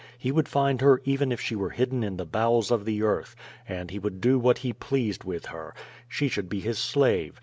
[0.17, 3.35] He wpuld find her even if she were hidden in the bowels of the earth,
[3.69, 5.75] and he would do what he pleased with her;
[6.07, 7.39] she should be his slave.